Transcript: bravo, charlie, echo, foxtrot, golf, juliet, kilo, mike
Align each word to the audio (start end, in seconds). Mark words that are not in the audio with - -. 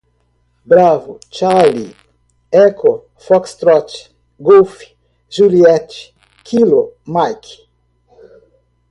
bravo, 0.69 1.13
charlie, 1.37 1.95
echo, 2.63 2.93
foxtrot, 3.25 3.89
golf, 4.47 4.73
juliet, 5.35 5.91
kilo, 6.47 6.81
mike 7.13 7.51